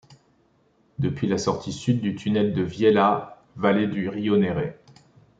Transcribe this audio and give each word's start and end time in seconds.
Depuis 0.97 1.27
la 1.27 1.37
sortie 1.37 1.71
Sud 1.71 2.01
du 2.01 2.15
tunnel 2.15 2.53
de 2.55 2.63
Vielha, 2.63 3.39
vallée 3.55 3.85
du 3.85 4.09
rio 4.09 4.35
Nere. 4.35 4.73